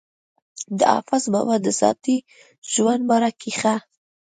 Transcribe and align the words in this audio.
د 0.77 0.79
حافظ 0.93 1.23
بابا 1.33 1.55
د 1.65 1.67
ذاتي 1.81 2.17
ژوند 2.71 3.03
باره 3.09 3.29
کښې 3.41 3.75